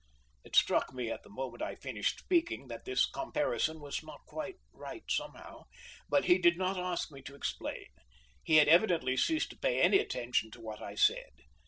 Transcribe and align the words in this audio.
It 0.43 0.55
struck 0.55 0.91
me 0.95 1.09
the 1.23 1.29
moment 1.29 1.61
I 1.61 1.75
finished 1.75 2.21
speaking 2.21 2.69
that 2.69 2.85
this 2.85 3.05
comparison 3.05 3.79
was 3.79 4.01
not 4.01 4.21
quite 4.25 4.55
right 4.73 5.03
somehow; 5.07 5.65
but 6.09 6.25
he 6.25 6.39
did 6.39 6.57
not 6.57 6.75
ask 6.79 7.11
me 7.11 7.21
to 7.21 7.35
explain: 7.35 7.85
he 8.43 8.55
had 8.55 8.67
evidently 8.67 9.15
ceased 9.15 9.51
to 9.51 9.59
pay 9.59 9.79
any 9.79 9.99
attention 9.99 10.49
to 10.53 10.59
what 10.59 10.81
I 10.81 10.95
said. 10.95 11.29